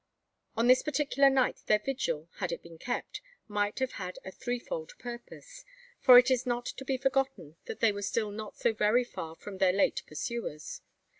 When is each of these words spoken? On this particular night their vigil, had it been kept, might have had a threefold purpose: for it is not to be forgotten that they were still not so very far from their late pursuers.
On 0.57 0.65
this 0.65 0.81
particular 0.81 1.29
night 1.29 1.59
their 1.67 1.77
vigil, 1.77 2.27
had 2.37 2.51
it 2.51 2.63
been 2.63 2.79
kept, 2.79 3.21
might 3.47 3.77
have 3.77 3.91
had 3.91 4.17
a 4.25 4.31
threefold 4.31 4.93
purpose: 4.97 5.63
for 5.99 6.17
it 6.17 6.31
is 6.31 6.43
not 6.43 6.65
to 6.65 6.83
be 6.83 6.97
forgotten 6.97 7.55
that 7.65 7.81
they 7.81 7.91
were 7.91 8.01
still 8.01 8.31
not 8.31 8.57
so 8.57 8.73
very 8.73 9.03
far 9.03 9.35
from 9.35 9.59
their 9.59 9.71
late 9.73 10.01
pursuers. 10.07 10.81